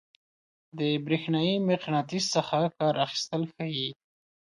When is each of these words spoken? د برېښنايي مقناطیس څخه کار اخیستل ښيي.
د 0.77 0.79
برېښنايي 1.05 1.55
مقناطیس 1.69 2.25
څخه 2.35 2.57
کار 2.77 2.93
اخیستل 3.05 3.43
ښيي. 3.53 3.89